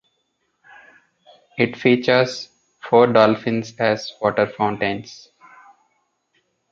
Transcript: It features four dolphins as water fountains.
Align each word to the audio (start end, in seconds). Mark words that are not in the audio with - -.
It 1.59 1.77
features 1.77 2.49
four 2.81 3.05
dolphins 3.13 3.75
as 3.77 4.11
water 4.19 4.47
fountains. 4.47 5.29